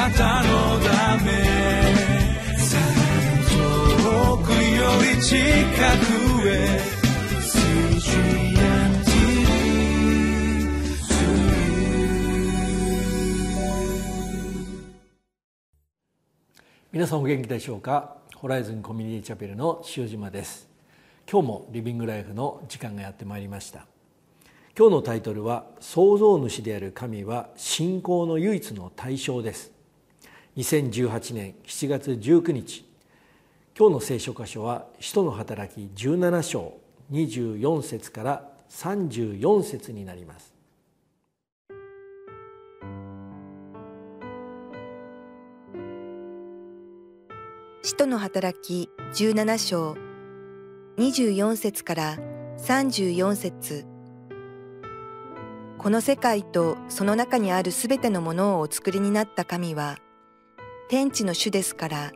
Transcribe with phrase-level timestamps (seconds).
[0.00, 1.30] なたのため
[3.44, 4.56] 遠くよ
[5.14, 6.80] り近くへ
[16.90, 18.16] 皆さんお元気でしょうか？
[18.36, 20.66] ホライズンコミュニティチャペルの塩島です。
[21.30, 23.84] 今日もリビングライフの時間がやってまいりました。
[24.78, 29.78] 今日のタイトルは創造主である神は信仰の唯一の対象です。
[30.56, 32.84] 2018年7月19日
[33.78, 36.74] 今日の聖書箇所は使徒の働き17章
[37.12, 40.54] 24節から34節になります。
[47.82, 49.96] 使徒の働き17章
[50.98, 52.18] 24節から
[52.58, 53.86] 34節。
[55.78, 59.96] この世界とその中にあるすべてのものをお作りになった神は
[60.90, 62.10] 天地の主ですから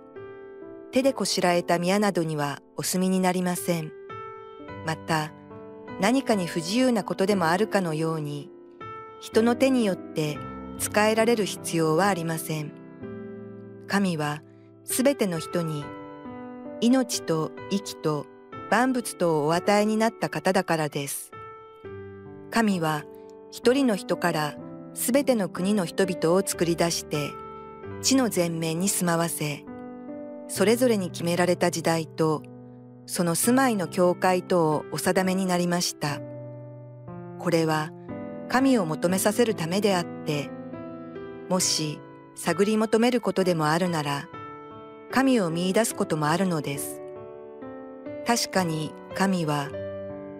[0.90, 3.92] 手でこしらえた宮などにはお住みになりません
[4.84, 5.30] また
[6.00, 8.50] 何かに不自由なことでもあるかのように
[9.20, 10.38] 人の手によって
[10.80, 12.72] 使えられる必要はありません
[13.86, 14.42] 神は
[14.82, 15.84] すべての人に
[16.80, 18.26] 命と息と
[18.72, 21.30] 万物とをお与えになった方だからです。
[22.50, 23.04] 神は
[23.52, 24.56] 一人の人から
[24.94, 27.30] すべての国の人々を作り出して
[28.04, 29.64] 地の全面に住まわせ、
[30.46, 32.42] それぞれに決められた時代と
[33.06, 36.20] その住まいの教会とをお定めになりました。
[37.38, 37.92] これは
[38.50, 40.50] 神を求めさせるためであって、
[41.48, 41.98] もし
[42.34, 44.28] 探り求めることでもあるなら、
[45.10, 47.00] 神を見出すこともあるのです。
[48.26, 49.70] 確かに神は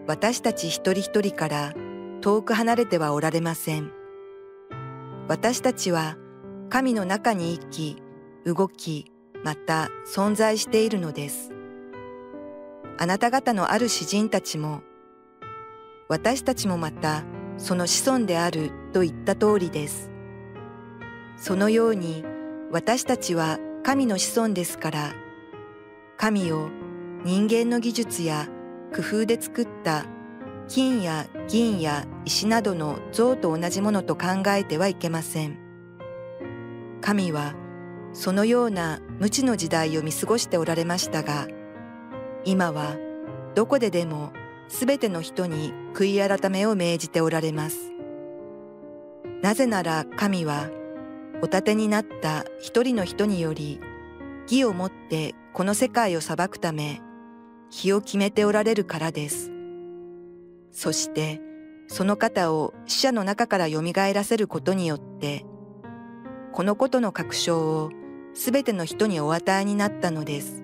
[0.06, 1.72] 私たち一人一人から
[2.20, 3.90] 遠く離れてはおられません。
[5.28, 6.18] 私たちは
[6.70, 8.02] 神の中に生き、
[8.44, 9.12] 動き、
[9.44, 11.52] また存在しているのです。
[12.98, 14.82] あなた方のある詩人たちも、
[16.08, 17.24] 私たちもまた
[17.56, 20.10] その子孫であると言った通りです。
[21.36, 22.24] そのように
[22.70, 25.14] 私たちは神の子孫ですから、
[26.16, 26.70] 神を
[27.24, 28.48] 人間の技術や
[28.94, 30.04] 工夫で作った
[30.68, 35.63] 金や銀や石などの像と同じものと考えてはいけません。
[37.04, 37.52] 神は
[38.14, 41.46] そのような無知の時代を見過ごしておられましたが、
[42.46, 42.96] 今は
[43.54, 44.32] どこででも
[44.68, 47.92] すべての人に悔い改めを命じておられます。
[49.42, 50.70] なぜなら神は
[51.42, 53.80] お立てになった一人の人により
[54.44, 57.02] 義をもってこの世界を裁くため
[57.68, 59.52] 日を決めておられるからです。
[60.72, 61.42] そして
[61.86, 65.44] その方を死者の中から蘇らせることによって
[66.54, 67.90] このことの確証を
[68.32, 70.62] すべての人にお与えになったのです。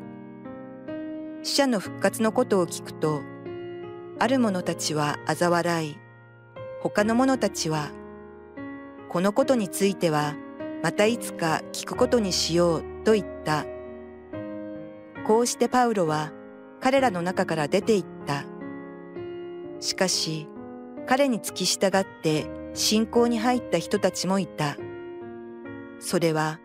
[1.42, 3.22] 死者の復活のことを聞くと
[4.20, 5.96] ある者たちは嘲笑い
[6.80, 7.90] 他の者たちは
[9.08, 10.36] このことについては
[10.80, 13.64] またいつか聞くことにしようと言った。
[15.26, 16.30] こうしてパウロは
[16.78, 18.44] 彼らの中から出て行った。
[19.80, 20.46] しかし、
[21.08, 24.76] 彼に付き従って信仰に入った人たちもいた。
[26.00, 26.58] それは、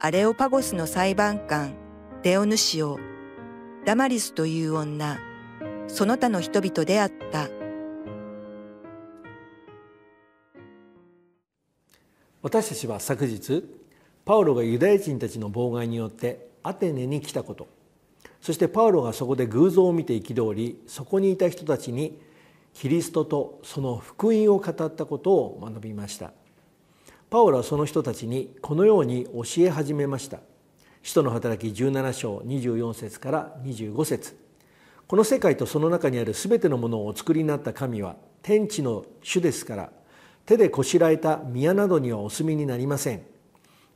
[0.00, 1.74] アレオパゴスの裁判官、
[2.22, 2.98] デオヌシオ、
[3.86, 5.18] ダマリスという女、
[5.88, 7.48] その他の人々であった。
[12.42, 13.64] 私たちは昨日
[14.26, 17.68] パウロがユダヤ人たちの妨害によってアテネに来たこと。
[18.42, 22.20] そしてパウロがそこで偶像を見て憤りそこにいた人たちに
[22.74, 26.32] キリストとその福音を語ったことを学びました。
[27.32, 30.40] パウロはその人たちにこのように教え始めました。
[31.02, 34.36] 使徒の働き17章24節から25節。
[35.06, 39.92] この世界とその中にある全てのものをお作りになった神は天地の主ですから
[40.44, 43.22] 手でこしらえた宮などにはお住みになりません。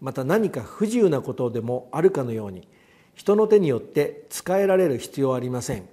[0.01, 2.67] また何か不自由なことでもあるかのように
[3.15, 5.87] 人の手によって使えられる必要はありません。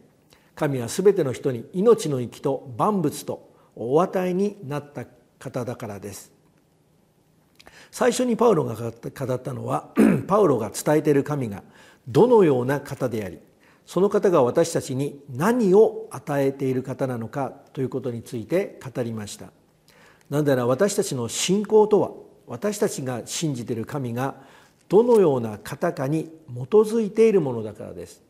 [0.56, 5.06] 神は全ての人に命の生きと万物とお与えになった
[5.40, 6.33] 方だからです。
[7.94, 9.90] 最初にパウロが語ったのは
[10.28, 11.62] パウロが伝えている神が
[12.08, 13.38] どのような方であり
[13.86, 19.52] その方が私たちに何を与えている方なのかということについて語りました。
[20.28, 22.10] なぜなら私たちの信仰とは
[22.48, 24.38] 私たちが信じている神が
[24.90, 28.24] どのような方かに基づいているものだからです。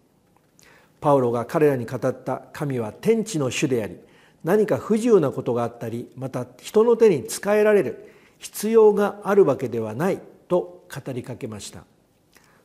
[0.99, 3.97] パウロが彼らに語った神は天地の主であり
[4.43, 8.12] 何か不自由なことがあったりまた人の手に仕えられる
[8.43, 11.85] 必要があるわけではないと語りかけました。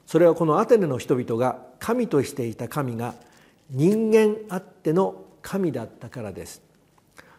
[0.06, 3.14] それはこのアテネの人々が神としていた神が
[3.70, 6.62] 人間あっての神だったからです。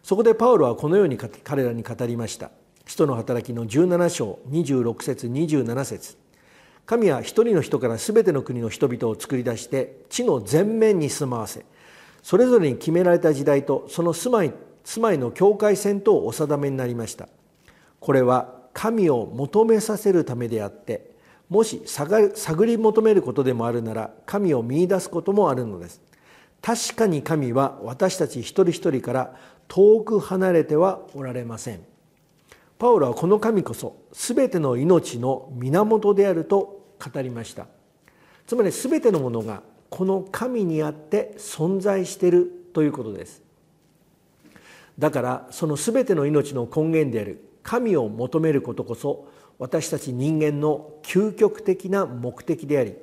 [0.01, 2.51] そこでパウロはこのように彼らに語りました。
[2.88, 6.18] 使徒の働きの17章26節27節。
[6.85, 11.63] 神は一人の人から全ての国の人々を作り出して地の全面に住まわせ
[12.24, 14.53] それぞれに決められた時代とその住まい
[14.83, 17.30] 住まいの境界線とお定めになりました。
[18.00, 21.10] これは神を求めさせるためであって
[21.50, 26.01] もし探り求めることでもあるなら神を見いだすこともあるのです。
[26.62, 29.36] 確かに神は私たち一人一人から
[29.68, 31.80] 遠く離れてはおられません。
[32.78, 37.66] パウロはこの神こそ全ての命の源であると語りました。
[38.45, 43.42] つまり全てのものがこの神にあって存在しているということです。
[45.00, 49.27] だからその全ての命の根源である神を求めることこそ
[49.57, 52.95] 私たち人間の究極的な目的であり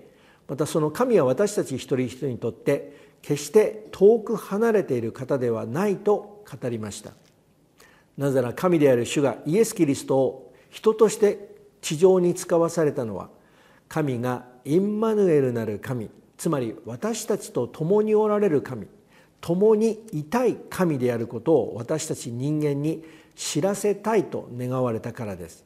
[0.48, 7.12] またその神は私たち一人一人にとって決して遠く離れている方ではないと語りました。
[8.16, 13.28] なぜなら神である主がイエス・キリストを人として地上に使わされたのは
[13.88, 18.86] 神がインマヌエルなる神つまり私たちと共におられる神
[19.40, 23.04] 共にいたい神であることを私たち人間に
[23.36, 25.64] 知らせたいと願われたからです。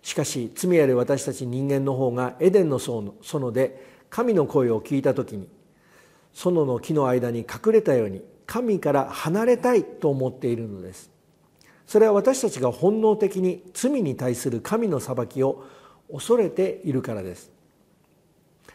[0.00, 5.48] しかし罪ある私たち人間の方がエデンの園で神の声を聞いた時に
[6.32, 11.10] 園の木の間に隠れたように神から離れたいと思っているのです。
[11.86, 15.64] それは私たちが本能的に罪に対する神の裁きを
[16.10, 17.50] 恐れているからです。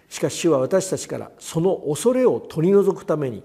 [0.09, 3.43] しかし主は私たちからその恐れを取り除くために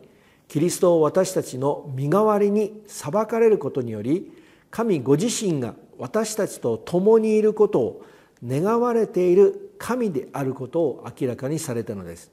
[0.49, 4.33] キリストを私たちの身代わりに裁かれることにより
[4.75, 8.05] 神ご自身が私たちと共にいることを
[8.45, 12.33] 願われている神であることを明らかにされたのです。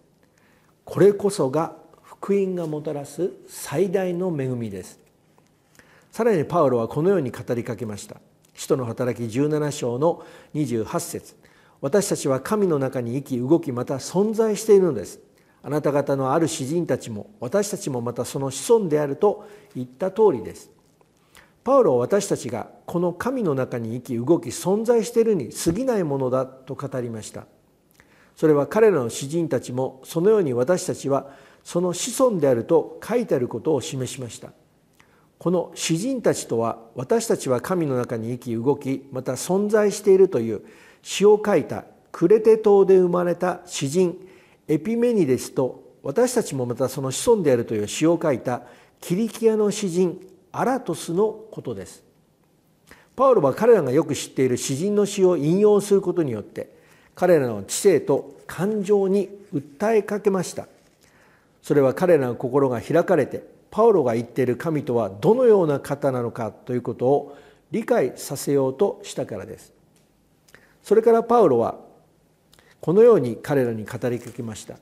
[0.83, 4.99] これこそが福音がもたらす最大の恵みです。
[6.09, 8.15] さらにパウロはこのように語りかけました。
[8.55, 11.35] 使徒の働き17章の28節。
[11.79, 15.19] 私たちは神の中に生き動きまた存在しているのです。
[15.61, 20.71] あなた方のある詩人たちも私たちもまたその子孫であると言った通りです。
[21.63, 27.45] パウロは私たちがこの神の中に生き動き存在しているに過ぎないものだと語りました。
[28.35, 31.29] それは彼らの詩人たちもそのように私たちは
[31.63, 34.51] その子孫であると書いてあることを示しました。
[35.37, 40.61] この詩人たちとは私たちは神の中に生き動きまた存在しているという
[41.01, 44.17] 詩を書いたクレテ島で生まれた詩人
[44.67, 48.61] エピメニデスと私たちもまたその子孫であるという詩を書いた
[48.99, 50.19] キリキアの詩人
[50.51, 52.03] アラトスのことです。
[53.15, 56.73] パウロは彼らがよく知っている詩人の詩を引用することによって
[57.13, 60.67] 彼らの知性と感情に訴えかけました。
[61.61, 67.37] それは彼らの心が開かれてパウロが言っている神とはどのような方なのかということを
[67.69, 69.71] 理解させようとしたからです。
[70.83, 71.79] それからパウロは
[72.79, 74.77] このように彼らに語りかけました。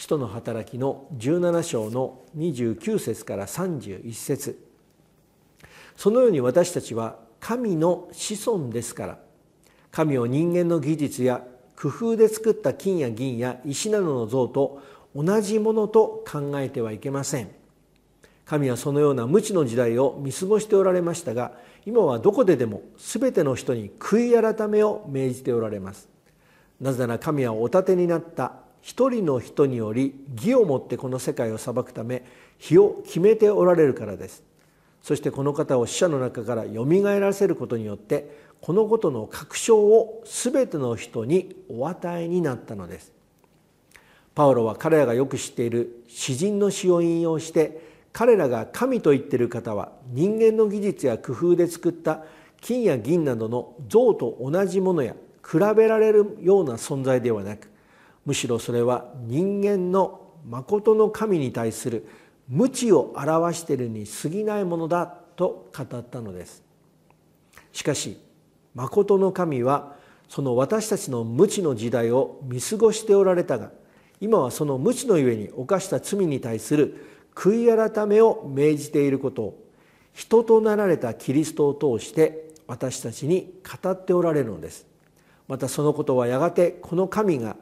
[0.00, 4.58] 使徒の働きの17章の29節から31節。
[5.94, 9.18] そのように私たちは神の子孫ですから
[9.90, 11.44] 神を人間の技術や
[11.78, 14.80] 工夫で作った金や銀や石などの像と
[15.14, 17.50] 同じものと考えてはいけません。
[18.46, 21.52] 神はそのような無知の時代を見過ごしておられましたが
[21.84, 26.08] 今はどこででも全ての人に悔い改めを命じておられます。
[26.80, 32.24] なぜなら神はお立てになった一人の人により義をもってこの世界を裁くため
[32.58, 34.42] 日を決めておられるからです。
[35.02, 43.12] そしてこの方を死者の中からよみがえらせることによってこのことの確証を全ての人にお与えになったのです。
[44.34, 52.24] パウロは彼らがよく知っている詩人の詩を引用して彼らが神と言っている方は人間の技術や工夫で作った
[52.60, 57.69] 金や銀などの像と同じものや比べられるような存在ではなく
[58.30, 62.06] むしろそれは人間の誠の神に対する
[62.48, 66.62] 無知を表しているに過ぎないものだと語ったのです。
[67.72, 68.20] しかし
[68.72, 69.96] 誠の神は
[70.28, 73.72] その私たちの無知の時代を見過ごしておられたが
[74.20, 79.64] 今はその無知のゆえに犯した罪に対する悔い改めを命じていることを
[80.12, 84.86] 人となられたキリストを通して私たちに語っておられるのです。
[85.48, 87.56] またそのことはやがてこの神が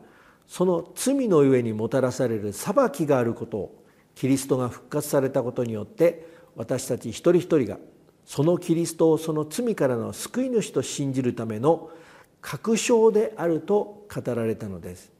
[0.49, 6.27] その罪のゆえにもたらされる裁きがあることをキリストが復活されたことによって
[6.57, 7.79] 私たち一人一人が
[8.25, 11.91] そのキリストをその罪からの救い主と信じるための
[12.41, 15.13] 確証であると語られたのです。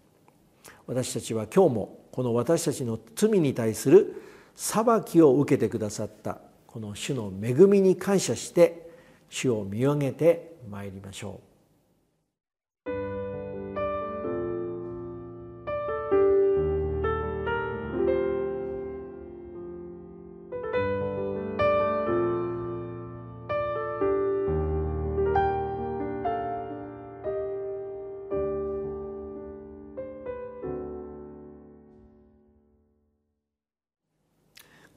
[0.87, 4.23] 私たちは今日もこの私たちの罪に対する
[4.57, 8.91] 裁きを受けてくださったこの主の恵みに感謝して
[9.29, 11.48] 主を見上げてまいりましょう。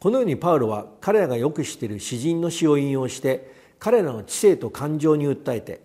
[0.02, 5.80] このようにパウロは彼らがよく知っている詩人の詩を引用して彼らの知性と感情に訴えて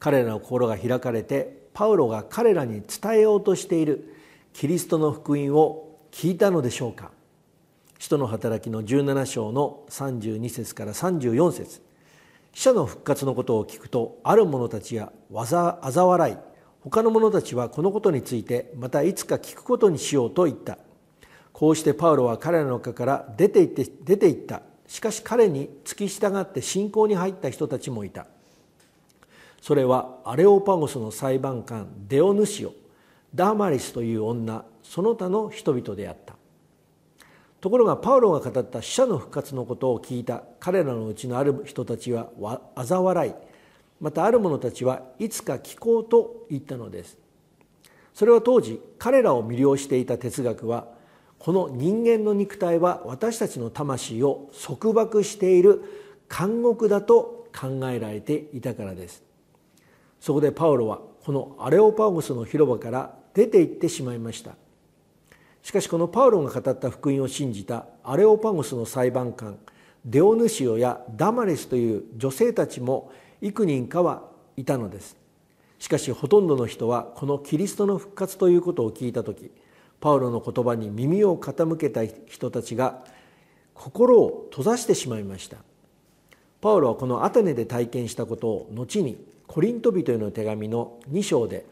[0.00, 4.12] 彼らの心が開かれてパウロが彼らに伝えようとしている
[4.54, 7.12] キリストの福音を聞いたのでしょうか。
[8.00, 11.80] 使徒の働きの17章の32節から34節。
[12.52, 16.36] 死者の復活のことを聞くとある者たちがわざ嘲笑い。
[16.80, 20.78] 他の者たちはこのことについてまたいつか聞くことにしようと言った。
[21.60, 24.62] こうしてパウロは彼らの中から出て行って出て行った。
[24.86, 28.26] しかし彼に付き従って信仰に入った人たちもいた。
[29.60, 32.72] それはアレオパゴスの裁判官デオヌシオ
[33.34, 36.34] ダーマリスという女その他の人々であった。
[37.60, 40.42] ところがパウロが語った死者の復活のことを聞いた。
[40.60, 42.30] 彼らのうちのある人たちは
[42.74, 43.34] 嘲笑い。
[44.00, 47.18] またある者たちはいつか聞こうと言ったのです。
[48.14, 50.98] それは当時彼らを魅了していた哲学は
[51.40, 55.82] この人間の肉体は私たちの魂を束縛している
[56.28, 59.22] 監獄だと考えられていたからです。
[60.20, 64.54] そこでパウロはこのアレオパゴスの広場から出て行ってしまいました。
[65.62, 69.58] しかしこのパウロが語った福音を信じたアレオパゴスの裁判官
[70.04, 74.28] デオヌシオやダマレスという女性たちも幾人かは
[74.58, 75.16] いたのです。
[75.78, 79.50] しかしほとんどの人はこのキリストの復活ということを聞いた時
[80.00, 83.04] パウロの言葉に耳を傾けた人たちが
[83.74, 85.58] 心を閉ざしてしまいました。
[86.60, 91.64] パウロはこのアテネで体験したことを後にコリント人への手紙の2章で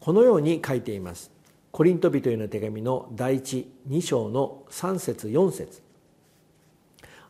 [0.00, 1.30] このように書いています。
[1.72, 5.82] コリント人への手紙の第一2章の3節4節。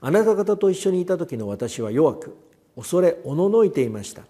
[0.00, 2.36] あなた方と一緒にいた時の私は弱く
[2.76, 4.22] 恐れおののいていました。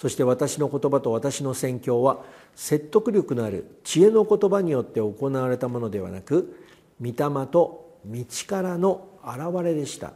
[0.00, 6.56] そして私の言葉と私の宣教は説得力のある知恵の言葉によって行われたものではなく
[7.02, 7.12] 御霊
[7.48, 10.14] と道からの現れでした。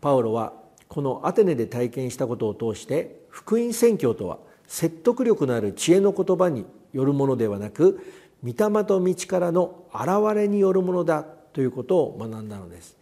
[0.00, 0.52] パウロは
[0.86, 7.98] このアテネで体験したことを通して福音宣教とは説得力のある知恵の言葉によるものではなく
[8.44, 12.99] 御霊と道からの現れによるものだということを学んだのです。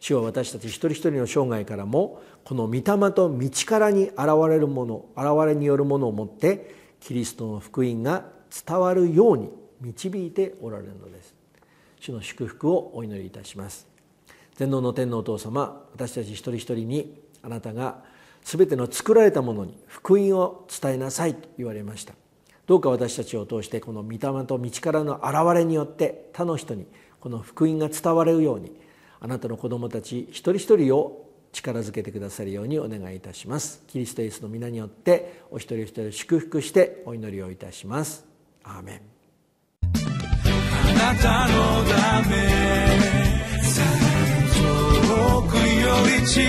[0.00, 8.24] 主は私たち一人一人の生涯からもこの御霊と道からに現れるもの現れによるものをもってキリストの福音が
[8.66, 11.34] 伝わるように導いておられるのです。
[12.00, 13.86] 主の祝福をお祈りいたします。
[14.56, 18.02] 全能の天皇お父様私たち一人一人にあなたが
[18.42, 22.14] 全ての作られたものに福音を伝えなさいと言われました。
[22.66, 26.86] どうか私たちを通してこの御霊と道からの現れによって他の人に
[27.20, 28.72] この福音が伝われるように
[29.20, 33.82] あなたの子供たち一人一人を力づけてくださるようにお願いいたします。
[33.86, 38.24] キリストイエスの皆によってお一人一人祝福してお祈りをいたします。
[38.62, 39.00] アーメン。
[39.82, 42.36] あなたのため
[44.56, 46.40] 遠くより近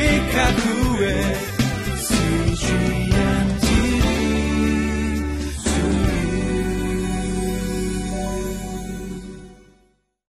[0.97, 1.51] くへ